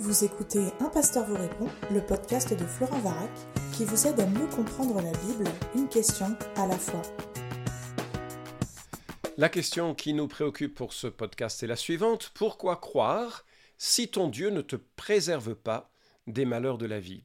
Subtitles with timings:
[0.00, 3.28] Vous écoutez Un pasteur vous répond, le podcast de Florent Varac,
[3.74, 7.02] qui vous aide à mieux comprendre la Bible, une question à la fois.
[9.36, 12.30] La question qui nous préoccupe pour ce podcast est la suivante.
[12.32, 13.44] Pourquoi croire
[13.76, 15.92] si ton Dieu ne te préserve pas
[16.26, 17.24] des malheurs de la vie?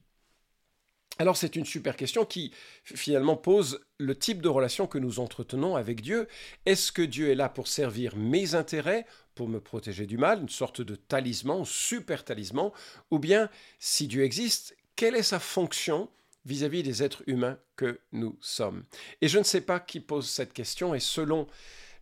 [1.18, 2.52] Alors c'est une super question qui
[2.84, 6.28] finalement pose le type de relation que nous entretenons avec Dieu.
[6.66, 9.06] Est-ce que Dieu est là pour servir mes intérêts,
[9.36, 12.72] pour me protéger du mal, une sorte de talisman, super talisman,
[13.12, 16.08] ou bien si Dieu existe, quelle est sa fonction
[16.46, 18.84] vis-à-vis des êtres humains que nous sommes?
[19.20, 21.46] Et je ne sais pas qui pose cette question, et selon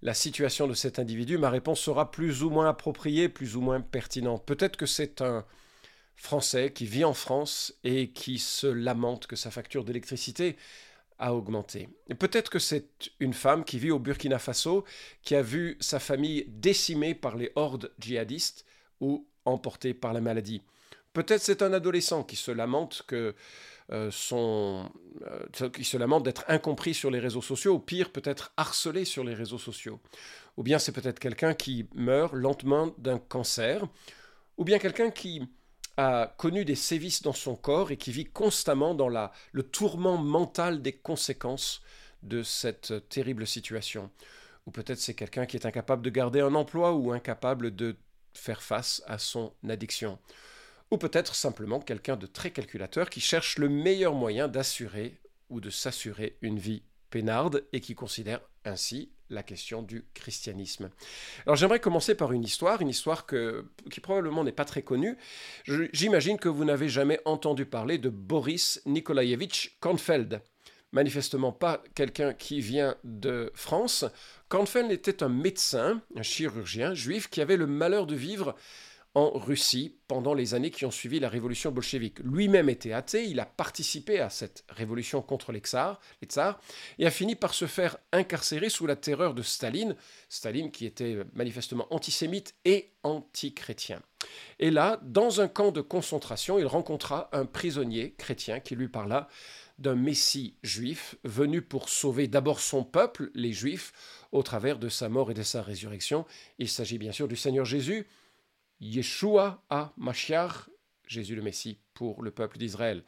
[0.01, 3.81] la situation de cet individu, ma réponse sera plus ou moins appropriée, plus ou moins
[3.81, 4.47] pertinente.
[4.47, 5.45] Peut-être que c'est un
[6.15, 10.57] français qui vit en France et qui se lamente que sa facture d'électricité
[11.19, 11.89] a augmenté.
[12.19, 14.85] Peut-être que c'est une femme qui vit au Burkina Faso,
[15.23, 18.65] qui a vu sa famille décimée par les hordes djihadistes
[19.01, 20.63] ou emportée par la maladie.
[21.13, 23.35] Peut-être c'est un adolescent qui se lamente que
[23.93, 24.91] euh, son,
[25.27, 29.25] euh, qui se lamente d'être incompris sur les réseaux sociaux, ou pire, peut-être harcelé sur
[29.25, 30.01] les réseaux sociaux.
[30.57, 33.87] Ou bien c'est peut-être quelqu'un qui meurt lentement d'un cancer,
[34.57, 35.47] ou bien quelqu'un qui
[35.97, 40.83] a connu des sévices dans son corps et qui vit constamment dans le tourment mental
[40.83, 41.83] des conséquences
[42.23, 44.11] de cette terrible situation.
[44.67, 47.97] Ou peut-être c'est quelqu'un qui est incapable de garder un emploi ou incapable de
[48.33, 50.19] faire face à son addiction.
[50.91, 55.19] Ou peut-être simplement quelqu'un de très calculateur qui cherche le meilleur moyen d'assurer
[55.51, 60.91] ou de s'assurer une vie peinarde et qui considère ainsi la question du christianisme.
[61.47, 65.17] Alors j'aimerais commencer par une histoire, une histoire que, qui probablement n'est pas très connue.
[65.93, 70.41] J'imagine que vous n'avez jamais entendu parler de Boris Nikolaevitch Kornfeld.
[70.93, 74.05] Manifestement pas quelqu'un qui vient de France.
[74.49, 78.55] Kornfeld était un médecin, un chirurgien juif qui avait le malheur de vivre
[79.15, 82.19] en Russie pendant les années qui ont suivi la révolution bolchevique.
[82.21, 86.61] Lui-même était athée, il a participé à cette révolution contre les tsars, les tsars,
[86.99, 89.95] et a fini par se faire incarcérer sous la terreur de Staline,
[90.29, 94.03] Staline qui était manifestement antisémite et anti-chrétien.
[94.59, 99.29] Et là, dans un camp de concentration, il rencontra un prisonnier chrétien qui lui parla
[99.79, 103.93] d'un Messie juif venu pour sauver d'abord son peuple, les Juifs,
[104.33, 106.25] au travers de sa mort et de sa résurrection.
[106.59, 108.07] Il s'agit bien sûr du Seigneur Jésus,
[108.81, 109.63] Yeshua
[109.97, 110.69] Mashiach,
[111.07, 113.05] Jésus le Messie, pour le peuple d'Israël.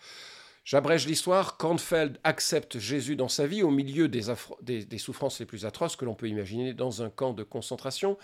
[0.65, 5.94] J'abrège l'histoire, Kornfeld accepte Jésus dans sa vie au milieu des souffrances les plus atroces
[5.94, 8.19] que l'on peut imaginer dans un camp de concentration.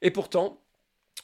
[0.00, 0.62] Et pourtant,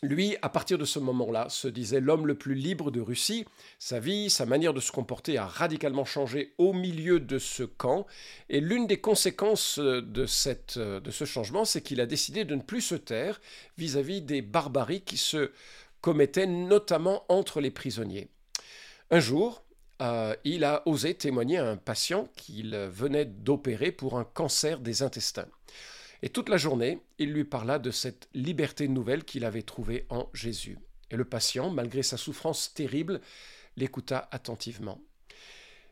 [0.02, 3.46] lui, à partir de ce moment-là, se disait l'homme le plus libre de Russie.
[3.78, 8.06] Sa vie, sa manière de se comporter a radicalement changé au milieu de ce camp.
[8.48, 12.62] Et l'une des conséquences de, cette, de ce changement, c'est qu'il a décidé de ne
[12.62, 13.40] plus se taire
[13.78, 15.52] vis-à-vis des barbaries qui se
[16.00, 18.28] commettaient notamment entre les prisonniers.
[19.12, 19.62] Un jour,
[20.02, 25.02] euh, il a osé témoigner à un patient qu'il venait d'opérer pour un cancer des
[25.02, 25.46] intestins.
[26.22, 30.28] Et toute la journée, il lui parla de cette liberté nouvelle qu'il avait trouvée en
[30.32, 30.78] Jésus.
[31.10, 33.20] Et le patient, malgré sa souffrance terrible,
[33.76, 35.00] l'écouta attentivement.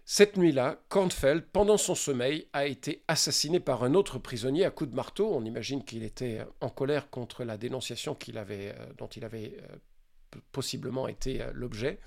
[0.05, 4.91] Cette nuit-là, Kornfeld, pendant son sommeil, a été assassiné par un autre prisonnier à coups
[4.91, 5.33] de marteau.
[5.33, 11.07] On imagine qu'il était en colère contre la dénonciation euh, dont il avait euh, possiblement
[11.07, 12.01] été euh, l'objet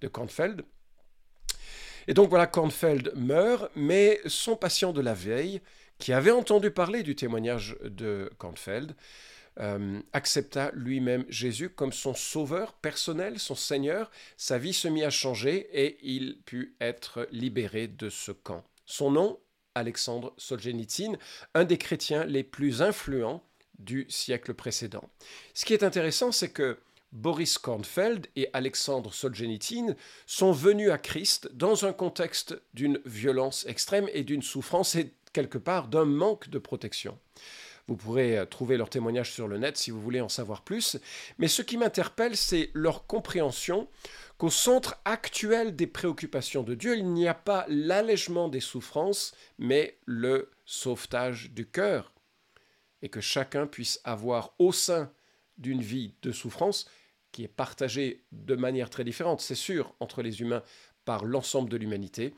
[0.00, 0.64] de Kornfeld.
[2.10, 5.60] Et donc voilà, Kornfeld meurt, mais son patient de la veille,
[6.00, 8.96] qui avait entendu parler du témoignage de Kornfeld,
[9.60, 14.10] euh, accepta lui-même Jésus comme son sauveur personnel, son Seigneur.
[14.36, 18.64] Sa vie se mit à changer et il put être libéré de ce camp.
[18.86, 19.38] Son nom,
[19.76, 21.16] Alexandre Solzhenitsyn,
[21.54, 23.40] un des chrétiens les plus influents
[23.78, 25.08] du siècle précédent.
[25.54, 26.76] Ce qui est intéressant, c'est que
[27.12, 34.08] Boris Kornfeld et Alexandre Solzhenitsyn sont venus à Christ dans un contexte d'une violence extrême
[34.12, 37.18] et d'une souffrance et quelque part d'un manque de protection.
[37.88, 40.98] Vous pourrez euh, trouver leurs témoignages sur le net si vous voulez en savoir plus,
[41.38, 43.88] mais ce qui m'interpelle, c'est leur compréhension
[44.38, 49.98] qu'au centre actuel des préoccupations de Dieu, il n'y a pas l'allègement des souffrances, mais
[50.06, 52.12] le sauvetage du cœur,
[53.02, 55.10] et que chacun puisse avoir au sein
[55.58, 56.86] d'une vie de souffrance,
[57.32, 60.62] qui est partagée de manière très différente, c'est sûr, entre les humains
[61.04, 62.34] par l'ensemble de l'humanité,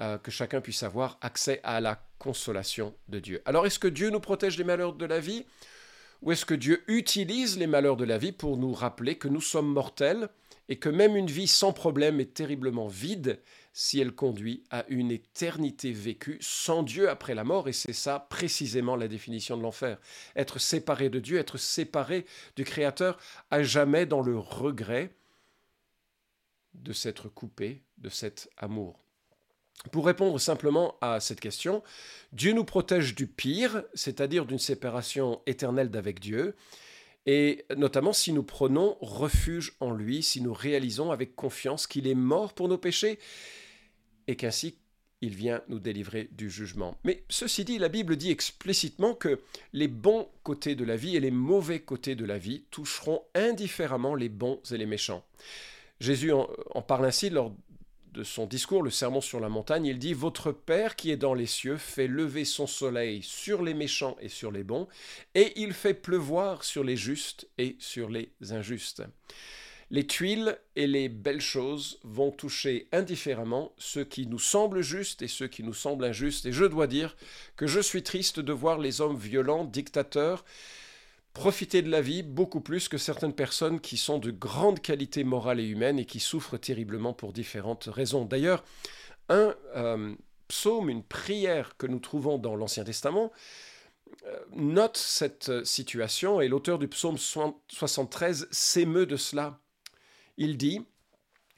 [0.00, 3.42] euh, que chacun puisse avoir accès à la consolation de Dieu.
[3.44, 5.44] Alors est-ce que Dieu nous protège des malheurs de la vie?
[6.22, 9.40] Ou est-ce que Dieu utilise les malheurs de la vie pour nous rappeler que nous
[9.40, 10.28] sommes mortels
[10.68, 13.40] et que même une vie sans problème est terriblement vide
[13.72, 18.20] si elle conduit à une éternité vécue sans Dieu après la mort, et c'est ça
[18.20, 19.98] précisément la définition de l'enfer.
[20.36, 22.26] Être séparé de Dieu, être séparé
[22.56, 23.18] du Créateur
[23.50, 25.14] à jamais dans le regret
[26.74, 28.98] de s'être coupé de cet amour.
[29.90, 31.82] Pour répondre simplement à cette question,
[32.32, 36.54] Dieu nous protège du pire, c'est-à-dire d'une séparation éternelle d'avec Dieu,
[37.26, 42.14] et notamment si nous prenons refuge en lui, si nous réalisons avec confiance qu'il est
[42.14, 43.18] mort pour nos péchés,
[44.26, 44.76] et qu'ainsi
[45.22, 46.98] il vient nous délivrer du jugement.
[47.04, 49.40] Mais ceci dit, la Bible dit explicitement que
[49.72, 54.16] les bons côtés de la vie et les mauvais côtés de la vie toucheront indifféremment
[54.16, 55.24] les bons et les méchants.
[56.00, 57.54] Jésus en, parle ainsi lors
[58.12, 61.34] de son discours, le sermon sur la montagne, il dit Votre Père qui est dans
[61.34, 64.88] les cieux fait lever son soleil sur les méchants et sur les bons,
[65.34, 69.04] et il fait pleuvoir sur les justes et sur les injustes.
[69.92, 75.28] Les tuiles et les belles choses vont toucher indifféremment ceux qui nous semblent justes et
[75.28, 77.14] ceux qui nous semblent injustes, et je dois dire
[77.56, 80.46] que je suis triste de voir les hommes violents, dictateurs,
[81.34, 85.60] profiter de la vie beaucoup plus que certaines personnes qui sont de grande qualité morale
[85.60, 88.24] et humaine et qui souffrent terriblement pour différentes raisons.
[88.24, 88.64] D'ailleurs,
[89.28, 90.14] un euh,
[90.48, 93.30] psaume, une prière que nous trouvons dans l'Ancien Testament,
[94.24, 99.58] euh, note cette situation et l'auteur du psaume 73 s'émeut de cela.
[100.36, 100.80] Il dit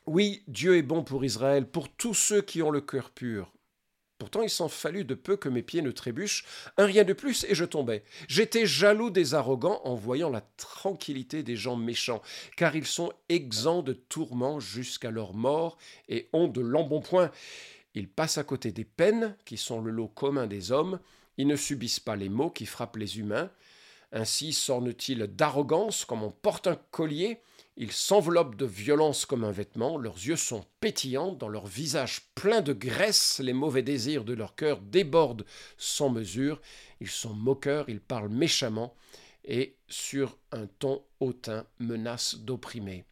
[0.06, 3.52] Oui, Dieu est bon pour Israël, pour tous ceux qui ont le cœur pur.
[4.18, 6.44] Pourtant, il s'en fallut de peu que mes pieds ne trébuchent,
[6.78, 8.04] un rien de plus, et je tombais.
[8.28, 12.22] J'étais jaloux des arrogants en voyant la tranquillité des gens méchants,
[12.56, 15.76] car ils sont exempts de tourments jusqu'à leur mort
[16.08, 17.30] et ont de l'embonpoint.
[17.94, 21.00] Ils passent à côté des peines, qui sont le lot commun des hommes,
[21.36, 23.50] ils ne subissent pas les maux qui frappent les humains.
[24.12, 27.40] Ainsi s'ornent-ils d'arrogance comme on porte un collier,
[27.76, 32.60] ils s'enveloppent de violence comme un vêtement, leurs yeux sont pétillants, dans leur visage plein
[32.60, 35.44] de graisse, les mauvais désirs de leur cœur débordent
[35.76, 36.60] sans mesure,
[37.00, 38.94] ils sont moqueurs, ils parlent méchamment,
[39.44, 43.04] et sur un ton hautain menacent d'opprimer.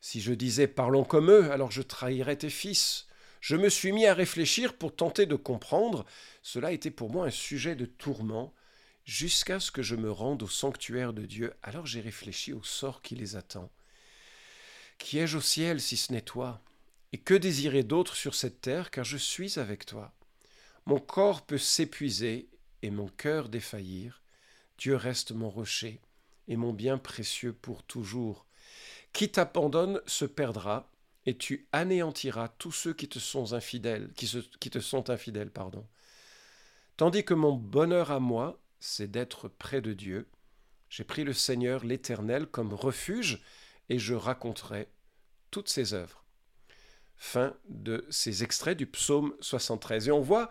[0.00, 3.06] Si je disais parlons comme eux, alors je trahirais tes fils.
[3.40, 6.04] Je me suis mis à réfléchir pour tenter de comprendre.
[6.42, 8.54] Cela était pour moi un sujet de tourment
[9.10, 11.52] jusqu'à ce que je me rende au sanctuaire de Dieu.
[11.64, 13.68] Alors j'ai réfléchi au sort qui les attend.
[14.98, 16.60] Qui ai-je au ciel si ce n'est toi?
[17.12, 20.12] Et que désirer d'autre sur cette terre, car je suis avec toi?
[20.86, 22.48] Mon corps peut s'épuiser
[22.82, 24.22] et mon cœur défaillir.
[24.78, 26.00] Dieu reste mon rocher
[26.46, 28.46] et mon bien précieux pour toujours.
[29.12, 30.88] Qui t'abandonne se perdra,
[31.26, 34.30] et tu anéantiras tous ceux qui te sont infidèles, qui,
[34.60, 35.84] qui te sont infidèles, pardon.
[36.96, 40.28] Tandis que mon bonheur à moi c'est d'être près de Dieu.
[40.88, 43.42] J'ai pris le Seigneur l'Éternel comme refuge
[43.88, 44.88] et je raconterai
[45.50, 46.24] toutes ses œuvres.
[47.16, 50.08] Fin de ces extraits du psaume 73.
[50.08, 50.50] Et on voit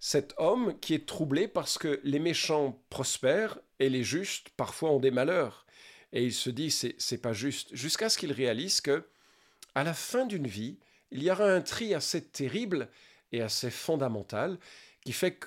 [0.00, 4.98] cet homme qui est troublé parce que les méchants prospèrent et les justes parfois ont
[4.98, 5.66] des malheurs.
[6.12, 9.06] Et il se dit c'est, pas juste, jusqu'à ce qu'il réalise que
[9.74, 10.78] à la fin d'une vie,
[11.12, 12.88] il y aura un tri assez terrible
[13.30, 14.58] et assez fondamental
[15.04, 15.38] qui fait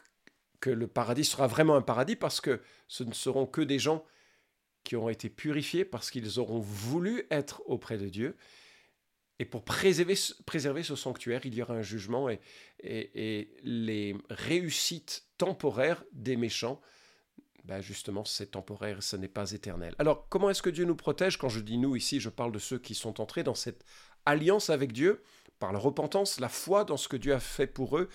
[0.63, 4.05] que le paradis sera vraiment un paradis parce que ce ne seront que des gens
[4.85, 8.37] qui auront été purifiés parce qu'ils auront voulu être auprès de Dieu.
[9.39, 12.39] Et pour préserver, ce sanctuaire, il y aura un jugement et,
[12.79, 16.79] et, les réussites temporaires des méchants,
[17.65, 19.93] ben justement, c'est temporaire, ce n'est pas éternel.
[19.99, 22.59] Alors, comment est-ce que Dieu nous protège Quand je dis nous ici, je parle de
[22.59, 23.83] ceux qui sont entrés dans cette
[24.25, 25.23] alliance avec Dieu,
[25.59, 28.07] par la repentance, la foi dans ce que Dieu a fait pour eux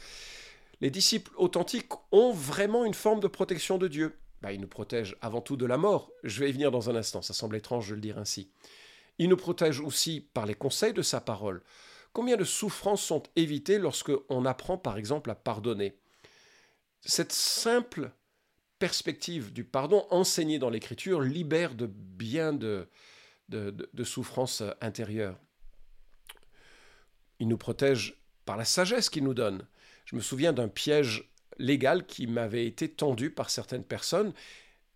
[0.80, 4.18] les disciples authentiques ont vraiment une forme de protection de Dieu.
[4.40, 6.12] Bah, ils nous protègent avant tout de la mort.
[6.22, 8.50] Je vais y venir dans un instant, ça semble étrange de le dire ainsi.
[9.18, 11.62] Il nous protège aussi par les conseils de sa parole.
[12.12, 15.98] Combien de souffrances sont évitées lorsque on apprend par exemple à pardonner?
[17.00, 18.12] Cette simple
[18.78, 22.88] perspective du pardon enseignée dans l'Écriture libère de bien de,
[23.48, 25.38] de souffrances intérieures.
[27.40, 29.66] Il nous protège par la sagesse qu'il nous donne.
[30.08, 34.32] Je me souviens d'un piège légal qui m'avait été tendu par certaines personnes,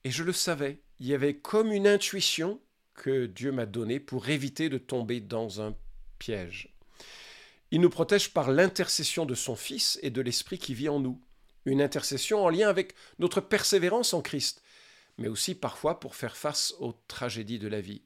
[0.04, 0.78] et je le savais.
[1.00, 2.58] Il y avait comme une intuition
[2.94, 5.76] que Dieu m'a donnée pour éviter de tomber dans un
[6.18, 6.74] piège.
[7.72, 11.20] Il nous protège par l'intercession de son Fils et de l'Esprit qui vit en nous.
[11.66, 14.62] Une intercession en lien avec notre persévérance en Christ,
[15.18, 18.02] mais aussi parfois pour faire face aux tragédies de la vie.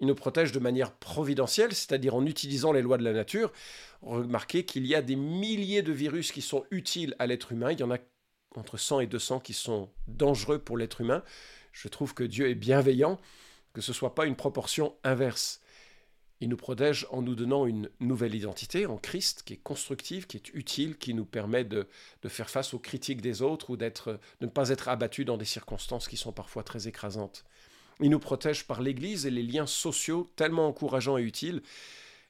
[0.00, 3.52] Il nous protège de manière providentielle, c'est-à-dire en utilisant les lois de la nature,
[4.02, 7.72] remarquez qu'il y a des milliers de virus qui sont utiles à l'être humain.
[7.72, 7.98] Il y en a
[8.56, 11.22] entre 100 et 200 qui sont dangereux pour l'être humain.
[11.72, 13.20] Je trouve que Dieu est bienveillant,
[13.72, 15.60] que ce ne soit pas une proportion inverse.
[16.40, 20.36] Il nous protège en nous donnant une nouvelle identité en Christ qui est constructive, qui
[20.36, 21.88] est utile, qui nous permet de,
[22.22, 25.36] de faire face aux critiques des autres ou d'être, de ne pas être abattu dans
[25.36, 27.44] des circonstances qui sont parfois très écrasantes.
[28.00, 31.62] Il nous protège par l'Église et les liens sociaux tellement encourageants et utiles.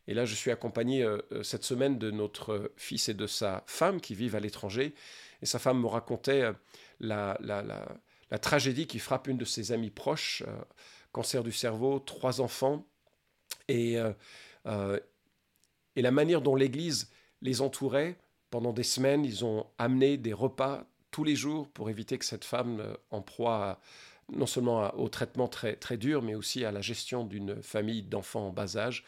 [0.06, 3.62] Et là, je suis accompagné euh, euh, cette semaine de notre fils et de sa
[3.66, 4.94] femme qui vivent à l'étranger.
[5.42, 6.52] Et sa femme me racontait euh,
[6.98, 10.42] la, la, tragédie qui frappe une de ses amies proches,
[11.12, 12.86] cancer du cerveau, trois enfants.
[13.68, 13.96] Et,
[15.96, 17.10] et la manière dont l'Église
[17.42, 18.16] les entourait,
[18.50, 22.44] pendant des semaines, ils ont amené des repas tous les jours pour éviter que cette
[22.44, 23.80] femme en proie
[24.32, 28.48] non seulement au traitement très, très dur, mais aussi à la gestion d'une famille d'enfants
[28.48, 29.04] en bas âge,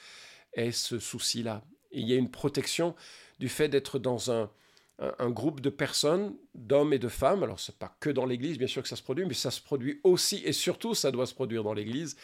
[0.54, 1.62] ait ce souci-là.
[1.92, 2.94] Il y a une protection
[3.38, 4.50] du fait d'être dans un,
[4.98, 7.42] un, groupe de personnes, d'hommes et de femmes.
[7.42, 9.50] Alors, ce n'est pas que dans l'Église, bien sûr que ça se produit, mais ça
[9.50, 12.16] se produit aussi, et surtout, ça doit se produire dans l'Église,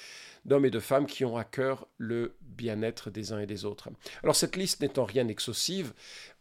[0.47, 3.91] d'hommes et de femmes qui ont à cœur le bien-être des uns et des autres.
[4.23, 5.93] Alors, cette liste n'étant rien exhaustive,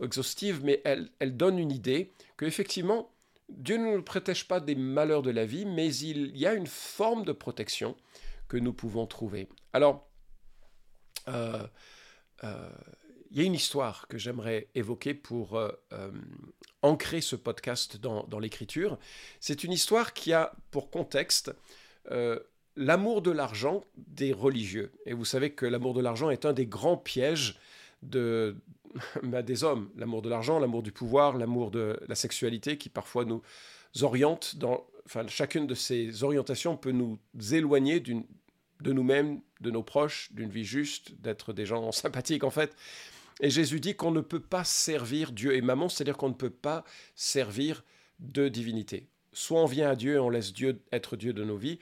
[0.02, 3.12] exhaustive mais elle, elle donne une idée qu'effectivement,
[3.50, 6.68] Dieu ne nous protège pas des malheurs de la vie, mais il y a une
[6.68, 7.96] forme de protection
[8.48, 9.48] que nous pouvons trouver.
[9.74, 10.08] Alors,
[11.28, 11.66] euh,
[12.44, 12.70] euh,
[13.32, 15.72] il y a une histoire que j'aimerais évoquer pour euh,
[16.82, 18.98] ancrer ce podcast dans l'écriture.
[19.40, 21.52] C'est une histoire qui a pour contexte
[22.76, 24.92] l'amour de l'argent des religieux.
[25.06, 27.60] Et vous savez que l'amour de l'argent est un des grands pièges
[28.02, 28.56] de,
[29.24, 29.90] bah, des hommes.
[29.96, 33.42] L'amour de l'argent, l'amour du pouvoir, l'amour de la sexualité qui parfois nous
[34.02, 34.86] oriente dans...
[35.06, 37.20] Enfin, chacune de ces orientations peut nous
[37.52, 42.76] éloigner de nous-mêmes, de nos proches, d'une vie juste, d'être des gens sympathiques en fait.
[43.42, 46.50] Et Jésus dit qu'on ne peut pas servir Dieu et maman, c'est-à-dire qu'on ne peut
[46.50, 46.84] pas
[47.16, 47.84] servir
[48.20, 49.08] deux divinités.
[49.34, 51.80] Soit on vient à Dieu et on laisse Dieu être Dieu de nos vies,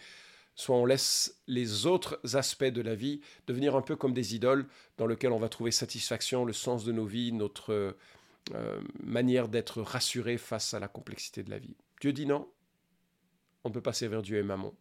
[0.56, 4.68] soit on laisse les autres aspects de la vie devenir un peu comme des idoles
[4.98, 7.96] dans lesquelles on va trouver satisfaction, le sens de nos vies, notre
[8.54, 11.76] euh, manière d'être rassuré face à la complexité de la vie.
[12.02, 12.48] Dieu dit non,
[13.64, 14.76] on ne peut pas servir Dieu et Mammon.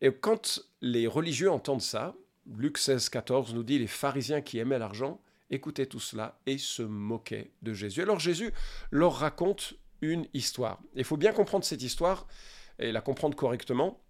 [0.00, 2.14] Et quand les religieux entendent ça,
[2.46, 5.20] Luc 16, 14 nous dit les pharisiens qui aimaient l'argent
[5.50, 8.02] écoutaient tout cela et se moquaient de Jésus.
[8.02, 8.52] Alors Jésus
[8.90, 10.80] leur raconte une histoire.
[10.94, 12.26] Il faut bien comprendre cette histoire
[12.78, 14.03] et la comprendre correctement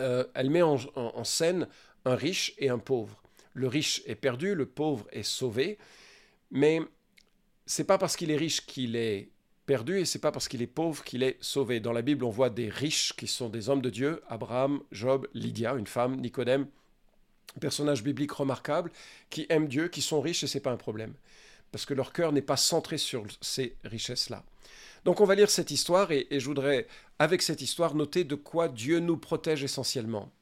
[0.00, 1.68] euh, elle met en, scène
[2.04, 3.22] un riche et un pauvre.
[3.54, 5.78] Le riche est perdu, le pauvre est sauvé,
[6.50, 6.80] mais
[7.64, 9.30] c'est pas parce qu'il est riche qu'il est
[9.64, 11.80] perdu et c'est pas parce qu'il est pauvre qu'il est sauvé.
[11.80, 15.26] Dans la Bible, on voit des riches qui sont des hommes de Dieu, Abraham, Job,
[15.34, 16.66] Lydia, une femme, Nicodème,
[17.60, 18.92] personnages bibliques remarquables
[19.30, 21.14] qui aiment Dieu, qui sont riches et c'est pas un problème
[21.76, 24.44] parce que leur cœur n'est pas centré sur ces richesses-là.
[25.06, 26.88] Donc on va lire cette histoire et, je voudrais,
[27.20, 30.32] avec cette histoire, noter de quoi Dieu nous protège essentiellement.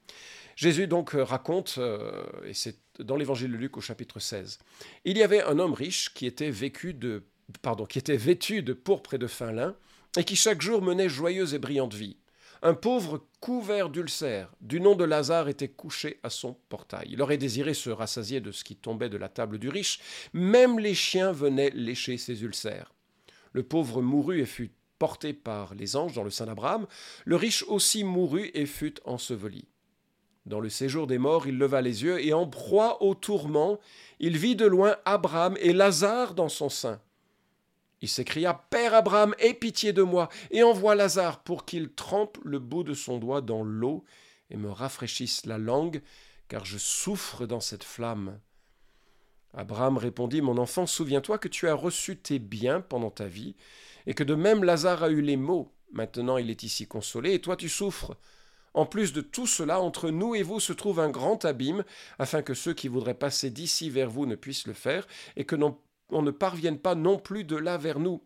[0.57, 4.59] Jésus donc euh, raconte, euh, et c'est dans l'évangile de Luc au chapitre 16,
[5.05, 7.25] il y avait un homme riche qui était, vécu de,
[7.61, 9.77] pardon, qui était vêtu de pourpre et de fin lin,
[10.17, 12.17] et qui chaque jour menait joyeuse et brillante vie.
[12.63, 17.09] Un pauvre couvert d'ulcères, du nom de Lazare, était couché à son portail.
[17.11, 20.01] Il aurait désiré se rassasier de ce qui tombait de la table du riche.
[20.33, 22.94] Même les chiens venaient lécher ses ulcères.
[23.55, 26.87] Le pauvre mourut et fut porté par les anges dans le sein d'Abraham.
[27.25, 29.67] Le riche aussi mourut et fut enseveli.
[30.47, 33.79] Dans le séjour des morts, il leva les yeux, et en proie au tourment,
[34.21, 37.01] il vit de loin Abraham et Lazare dans son sein.
[38.03, 42.59] Il s'écria Père Abraham, aie pitié de moi, et envoie Lazare pour qu'il trempe le
[42.59, 44.05] bout de son doigt dans l'eau
[44.51, 46.03] et me rafraîchisse la langue,
[46.49, 48.39] car je souffre dans cette flamme.
[49.57, 53.55] Abraham répondit, Mon enfant, souviens-toi que tu as reçu tes biens pendant ta vie,
[54.07, 55.73] et que de même Lazare a eu les maux.
[55.93, 58.17] Maintenant il est ici consolé, et toi tu souffres.
[58.75, 61.85] En plus de tout cela, entre nous et vous se trouve un grand abîme,
[62.19, 65.07] afin que ceux qui voudraient passer d'ici vers vous ne puissent le faire,
[65.37, 65.57] et que
[66.11, 68.21] on ne parvienne pas non plus de là vers nous.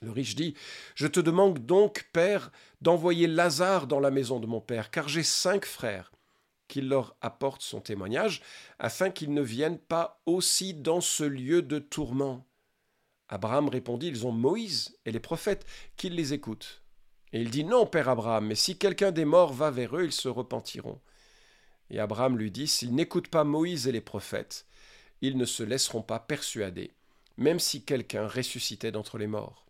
[0.00, 0.54] Le riche dit,
[0.96, 5.22] Je te demande donc, Père, d'envoyer Lazare dans la maison de mon Père, car j'ai
[5.22, 6.10] cinq frères
[6.68, 8.42] qu'il leur apporte son témoignage,
[8.78, 12.46] afin qu'ils ne viennent pas aussi dans ce lieu de tourment.
[13.28, 16.82] Abraham répondit, Ils ont Moïse et les prophètes, qu'ils les écoutent.
[17.32, 20.12] Et il dit, Non, père Abraham, mais si quelqu'un des morts va vers eux, ils
[20.12, 21.00] se repentiront.
[21.90, 24.66] Et Abraham lui dit, S'ils n'écoutent pas Moïse et les prophètes,
[25.20, 26.92] ils ne se laisseront pas persuader,
[27.36, 29.67] même si quelqu'un ressuscitait d'entre les morts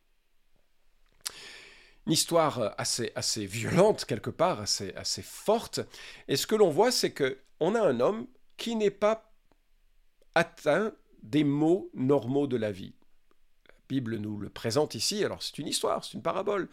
[2.09, 5.81] une histoire euh, assez, violente quelque part, assez, assez forte.
[6.27, 9.31] Et ce que l'on voit, c'est que on a un homme qui n'est pas
[10.35, 12.95] atteint des maux normaux de la vie.
[13.69, 16.69] La Bible nous le présente ici, alors c'est une histoire, c'est une parabole,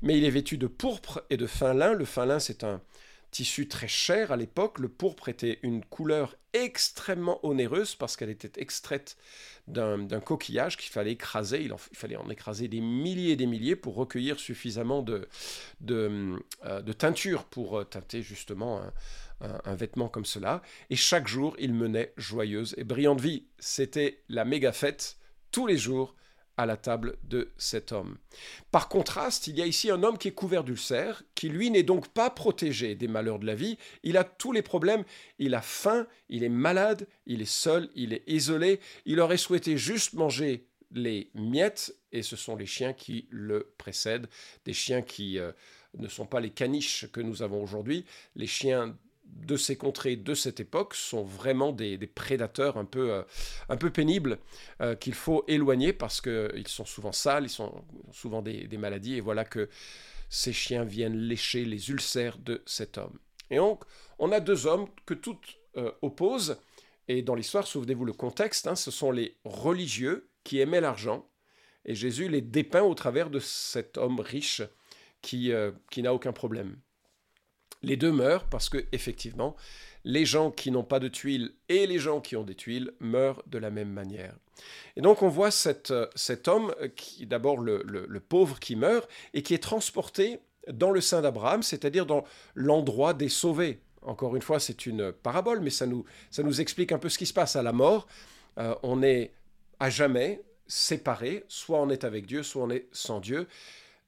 [0.00, 1.92] mais il est vêtu de pourpre et de fin lin.
[1.92, 2.80] Le fin lin, c'est un
[3.32, 4.78] tissu très cher à l'époque.
[4.78, 9.16] Le pourpre était une couleur extrêmement onéreuse parce qu'elle était extraite
[9.66, 11.62] d'un coquillage qu'il fallait écraser.
[11.62, 15.28] Il, fallait en écraser des milliers et des milliers pour recueillir suffisamment de,
[15.90, 18.82] euh, teinture pour euh, teinter justement
[19.40, 20.62] un, vêtement comme cela.
[20.90, 23.46] Et chaque jour, il menait joyeuse et brillante vie.
[23.58, 25.16] C'était la méga fête
[25.50, 26.14] tous les jours
[26.62, 28.16] à la table de cet homme.
[28.70, 31.82] Par contraste, il y a ici un homme qui est couvert d'ulcères, qui lui n'est
[31.82, 35.04] donc pas protégé des malheurs de la vie, il a tous les problèmes,
[35.38, 39.76] il a faim, il est malade, il est seul, il est isolé, il aurait souhaité
[39.76, 44.28] juste manger les miettes, et ce sont les chiens qui le précèdent,
[44.64, 45.52] des chiens qui euh,
[45.98, 48.04] ne sont pas les caniches que nous avons aujourd'hui,
[48.36, 48.96] les chiens
[49.32, 53.22] de ces contrées, de cette époque, sont vraiment des, prédateurs un peu, euh,
[53.68, 54.38] un peu pénibles
[54.80, 59.20] euh, qu'il faut éloigner parce qu'ils sont souvent sales, ils sont souvent des, maladies, et
[59.20, 59.68] voilà que
[60.28, 63.18] ces chiens viennent lécher les ulcères de cet homme.
[63.50, 63.84] Et donc,
[64.18, 65.38] on a deux hommes que tout
[65.76, 66.58] euh, oppose,
[67.08, 71.28] et dans l'histoire, souvenez-vous le contexte, hein, ce sont les religieux qui aimaient l'argent,
[71.84, 74.62] et Jésus les dépeint au travers de cet homme riche
[75.20, 75.52] qui,
[75.90, 76.76] qui n'a aucun problème.
[77.82, 79.56] Les deux meurent parce que, effectivement,
[80.04, 83.42] les gens qui n'ont pas de tuiles et les gens qui ont des tuiles meurent
[83.46, 84.34] de la même manière.
[84.96, 85.90] Et donc on voit cet
[86.48, 91.62] homme, qui d'abord le, pauvre qui meurt, et qui est transporté dans le sein d'Abraham,
[91.62, 92.24] c'est-à-dire dans
[92.54, 93.80] l'endroit des sauvés.
[94.02, 97.18] Encore une fois, c'est une parabole, mais ça nous, ça nous explique un peu ce
[97.18, 98.06] qui se passe à la mort.
[98.58, 99.32] Euh, on est
[99.78, 103.46] à jamais séparé, soit on est avec Dieu, soit on est sans Dieu.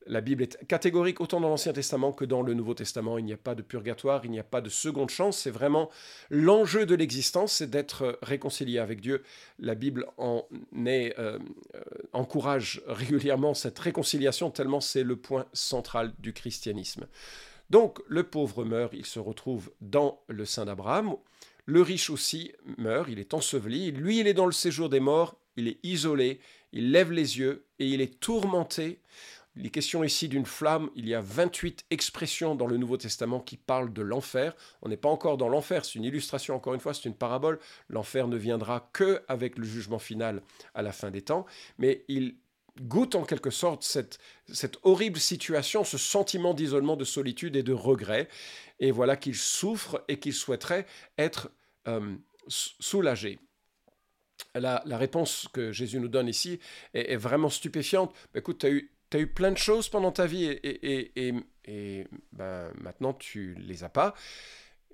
[0.07, 3.19] La Bible est catégorique autant dans l'Ancien Testament que dans le Nouveau Testament.
[3.19, 5.39] Il n'y a pas de purgatoire, il n'y a pas de seconde chance.
[5.39, 5.91] C'est vraiment
[6.31, 9.23] l'enjeu de l'existence, c'est d'être réconcilié avec Dieu.
[9.59, 10.47] La Bible en
[10.87, 11.39] euh,
[12.13, 17.07] encourage régulièrement cette réconciliation tellement c'est le point central du christianisme.
[17.71, 21.17] Donc le pauvre meurt, il se retrouve dans le sein d'Abraham.
[21.67, 23.91] Le riche aussi meurt, il est enseveli.
[23.91, 26.41] Lui, il est dans le séjour des morts, il est isolé,
[26.73, 28.99] il lève les yeux et il est tourmenté
[29.57, 30.91] il est question ici d'une flamme.
[30.97, 34.55] Il y a 28 expressions dans le Nouveau Testament qui parlent de l'enfer.
[34.83, 37.61] On n'est pas encore dans l'enfer, c'est une illustration, encore une fois, c'est une parabole.
[37.89, 40.43] L'enfer ne viendra que avec le jugement final
[40.75, 41.47] à la fin des temps.
[41.79, 42.37] Mais il
[42.81, 44.19] goûte en quelque sorte cette,
[44.83, 48.29] horrible situation, ce sentiment d'isolement, de solitude et de regret.
[48.81, 50.87] Et voilà qu'il souffre et qu'il souhaiterait
[51.17, 51.51] être
[51.87, 52.17] euh,
[52.49, 53.39] soulagé.
[54.57, 56.59] La, la, réponse que Jésus nous donne ici
[56.93, 58.13] est, vraiment stupéfiante.
[58.35, 61.35] écoute, tu as eu tu as eu plein de choses pendant ta vie et, et,
[61.67, 64.13] et, ben, maintenant tu les as pas.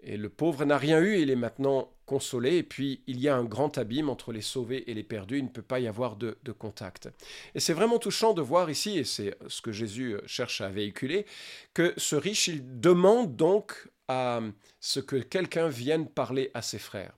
[0.03, 3.37] Et le pauvre n'a rien eu, il est maintenant consolé, et puis il y a
[3.37, 6.17] un grand abîme entre les sauvés et les perdus, il ne peut pas y avoir
[6.17, 7.09] de, de contact.
[7.55, 11.25] Et c'est vraiment touchant de voir ici, et c'est ce que Jésus cherche à véhiculer,
[11.73, 14.41] que ce riche, il demande donc à
[14.81, 17.15] ce que quelqu'un vienne parler à ses frères.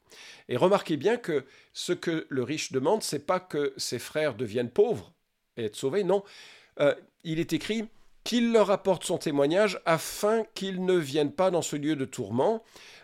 [0.49, 4.71] Et remarquez bien que ce que le riche demande, c'est pas que ses frères deviennent
[4.71, 5.13] pauvres
[5.57, 6.23] et être sauvés, non,
[6.81, 7.89] euh, il est écrit
[8.25, 12.63] qu'il leur apporte son témoignage afin qu'ils ne viennent pas dans ce lieu de tourment.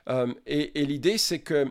[0.09, 1.71] Euh, et, l'idée, c'est que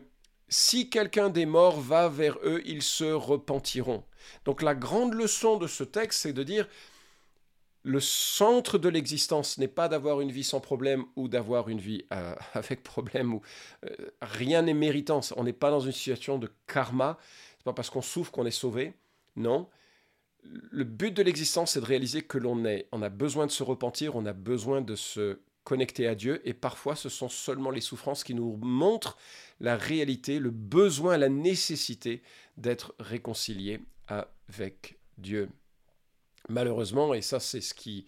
[0.50, 4.04] si quelqu'un des morts va vers eux, ils se repentiront.
[4.46, 6.68] Donc la grande leçon de ce texte, c'est de dire,
[7.84, 12.04] le centre de l'existence n'est pas d'avoir une vie sans problème ou d'avoir une vie
[12.12, 13.42] euh, avec problème ou
[14.22, 15.22] rien n'est méritant.
[15.38, 17.18] On n'est pas dans une situation de karma.
[17.58, 18.94] C'est pas parce qu'on souffre qu'on est sauvé.
[19.38, 19.70] Non,
[20.72, 23.64] le but de l'existence, c'est de réaliser que l'on est, on a besoin de se
[23.64, 27.82] repentir, on a besoin de se connecter à Dieu, et parfois ce sont seulement les
[27.82, 29.18] souffrances qui nous montrent
[29.60, 32.22] la réalité, le besoin, la nécessité
[32.56, 35.50] d'être réconcilié avec Dieu.
[36.48, 38.06] Malheureusement, et ça c'est ce qui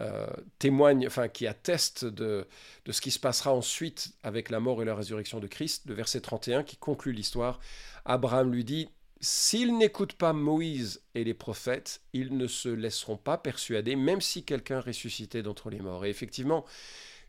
[0.00, 0.26] euh,
[0.58, 2.46] témoigne, enfin qui atteste de,
[2.84, 5.94] de ce qui se passera ensuite avec la mort et la résurrection de Christ, le
[5.94, 7.58] verset 31 qui conclut l'histoire,
[8.04, 8.88] Abraham lui dit,
[9.24, 14.42] S'ils n'écoutent pas Moïse et les prophètes, ils ne se laisseront pas persuader, même si
[14.42, 16.04] quelqu'un ressuscitait d'entre les morts.
[16.04, 16.64] Et effectivement,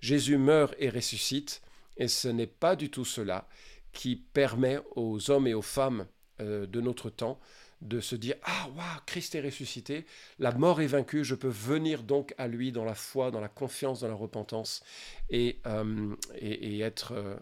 [0.01, 1.61] Jésus meurt et ressuscite,
[1.97, 3.47] et ce n'est pas du tout cela
[3.91, 6.07] qui permet aux hommes et aux femmes
[6.41, 7.39] euh, de notre temps
[7.81, 10.07] de se dire Ah, waouh, Christ est ressuscité,
[10.39, 13.49] la mort est vaincue, je peux venir donc à lui dans la foi, dans la
[13.49, 14.83] confiance, dans la repentance
[15.29, 17.37] et, euh, euh,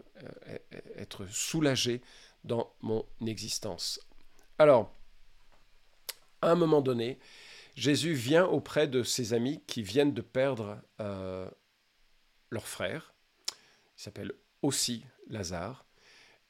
[0.96, 2.02] être soulagé
[2.44, 3.98] dans mon existence.
[4.58, 4.94] Alors,
[6.40, 7.18] à un moment donné,
[7.74, 11.48] Jésus vient auprès de ses amis qui viennent de perdre euh,
[12.50, 13.14] leur frère.
[13.96, 15.86] Il s'appelle aussi Lazare.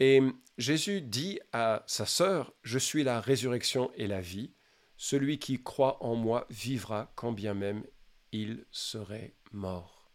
[0.00, 0.20] Et
[0.58, 4.52] Jésus dit à sa sœur, Je suis la résurrection et la vie.
[4.96, 7.84] Celui qui croit en moi vivra quand bien même
[8.32, 10.10] il serait mort.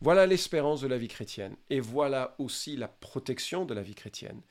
[0.00, 1.56] Voilà l'espérance de la vie chrétienne.
[1.68, 4.42] Et voilà aussi la protection de la vie chrétienne.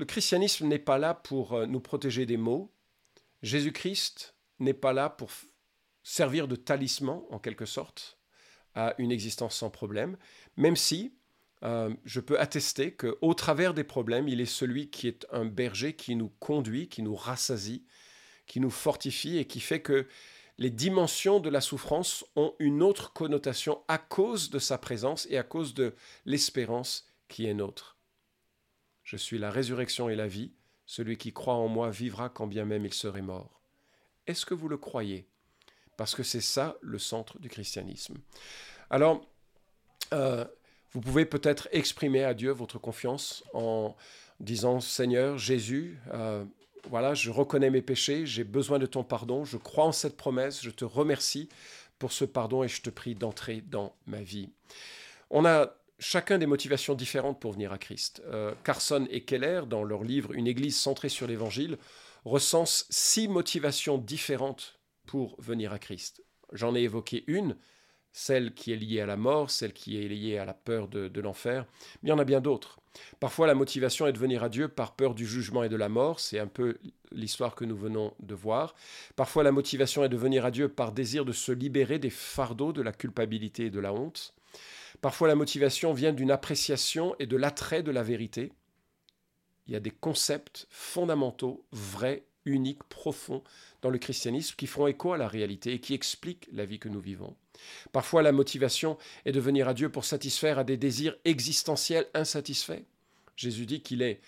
[0.00, 2.72] Le christianisme n'est pas là pour euh, nous protéger des maux.
[3.42, 5.30] Jésus-Christ n'est pas là pour
[6.02, 8.18] servir de talisman, en quelque sorte,
[8.74, 10.16] à une existence sans problème,
[10.56, 11.12] même si
[11.64, 15.94] euh, je peux attester qu'au travers des problèmes, il est celui qui est un berger
[15.94, 17.84] qui nous conduit, qui nous rassasie,
[18.46, 20.08] qui nous fortifie et qui fait que
[20.56, 25.36] les dimensions de la souffrance ont une autre connotation à cause de sa présence et
[25.36, 27.99] à cause de l'espérance qui est nôtre.
[29.10, 30.52] Je suis la résurrection et la vie,
[30.86, 33.60] celui qui croit en moi vivra quand bien même il serait mort.
[34.28, 35.26] Est-ce que vous le croyez?
[35.96, 38.18] Parce que c'est ça le centre du christianisme.
[38.88, 39.20] Alors,
[40.12, 40.44] euh,
[40.92, 43.96] vous pouvez peut-être exprimer à Dieu votre confiance en
[44.38, 46.44] disant Seigneur Jésus, euh,
[46.88, 50.62] voilà, je reconnais mes péchés, j'ai besoin de ton pardon, je crois en cette promesse,
[50.62, 51.48] je te remercie
[51.98, 54.50] pour ce pardon et je te prie d'entrer dans ma vie.
[55.30, 58.22] On a chacun des motivations différentes pour venir à Christ.
[58.26, 61.78] Euh, Carson et Keller, dans leur livre Une Église centrée sur l'Évangile,
[62.24, 66.24] recensent six motivations différentes pour venir à Christ.
[66.52, 67.56] J'en ai évoqué une,
[68.12, 71.20] celle qui est liée à la mort, celle qui est liée à la peur de,
[71.20, 71.66] l'enfer,
[72.02, 72.80] mais il y en a bien d'autres.
[73.20, 75.88] Parfois la motivation est de venir à Dieu par peur du jugement et de la
[75.88, 76.78] mort, c'est un peu
[77.12, 78.74] l'histoire que nous venons de voir.
[79.14, 82.72] Parfois la motivation est de venir à Dieu par désir de se libérer des fardeaux
[82.72, 84.34] de la culpabilité et de la honte.
[85.00, 88.52] Parfois la motivation vient d'une appréciation et de l'attrait de la vérité.
[89.66, 93.42] Il y a des concepts fondamentaux, vrais, uniques, profonds
[93.82, 96.88] dans le christianisme qui font écho à la réalité et qui expliquent la vie que
[96.88, 97.36] nous vivons.
[97.92, 102.82] Parfois, la motivation est de venir à Dieu pour satisfaire à des désirs existentiels insatisfaits.
[103.36, 104.20] Jésus dit qu'il est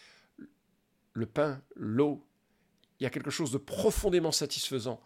[1.13, 2.25] le pain, l'eau.
[3.01, 5.01] Il y a quelque chose de profondément satisfaisant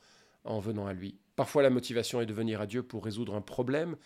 [0.45, 1.19] en venant à lui.
[1.35, 3.97] Parfois, la motivation est de venir à Dieu pour résoudre un problème.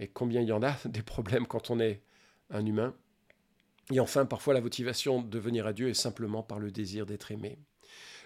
[0.00, 2.02] Et combien il y en a des problèmes quand on est
[2.50, 2.94] un humain
[3.92, 7.30] Et enfin, parfois, la motivation de venir à Dieu est simplement par le désir d'être
[7.30, 7.58] aimé.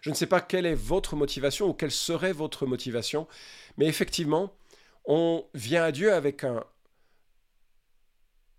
[0.01, 3.27] Je ne sais pas quelle est votre motivation ou quelle serait votre motivation,
[3.77, 4.55] mais effectivement,
[5.07, 6.45] on vient à Dieu avec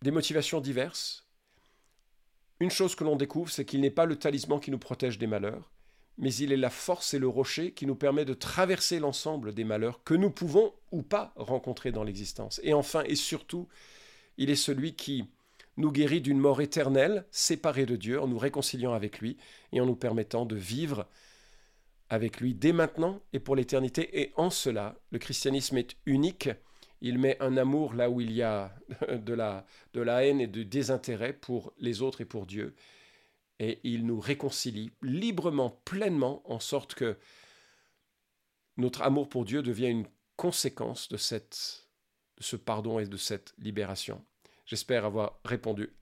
[0.02, 1.28] des motivations diverses.
[2.60, 5.28] Une chose que l'on découvre, c'est qu'il n'est pas le talisman qui nous protège des
[5.28, 5.72] malheurs,
[6.18, 9.64] mais il est la force et le rocher qui nous permet de traverser l'ensemble des
[9.64, 12.62] malheurs que nous pouvons ou pas rencontrer dans l'existence.
[12.64, 13.68] Et enfin et surtout,
[14.38, 15.26] il est celui qui
[15.78, 19.38] nous guérit d'une mort éternelle, séparée de Dieu, en nous réconciliant avec lui
[19.74, 21.06] et en nous permettant de vivre
[22.10, 24.22] avec lui dès maintenant et pour l'éternité.
[24.22, 26.50] Et en cela, le christianisme est unique.
[27.02, 28.74] Il met un amour là où il y a
[29.12, 32.74] de la, de la haine et de désintérêt pour les autres et pour Dieu.
[33.60, 37.18] Et il nous réconcilie librement, pleinement, en sorte que
[38.78, 41.88] notre amour pour Dieu devient une conséquence de, cette,
[42.38, 44.24] de ce pardon et de cette libération.
[44.66, 45.94] J'espère avoir répondu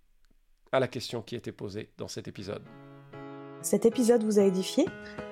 [0.72, 2.64] à la question qui était posée dans cet épisode.
[3.62, 4.86] Cet épisode vous a édifié?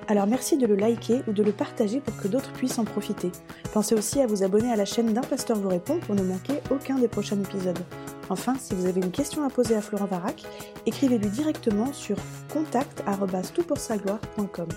[0.07, 3.31] Alors merci de le liker ou de le partager pour que d'autres puissent en profiter.
[3.73, 6.59] Pensez aussi à vous abonner à la chaîne d'un pasteur vous répond pour ne manquer
[6.69, 7.83] aucun des prochains épisodes.
[8.31, 10.43] Enfin, si vous avez une question à poser à Florent Varac,
[10.85, 12.15] écrivez-lui directement sur
[12.53, 14.69] contact.toutpoursagloire.com.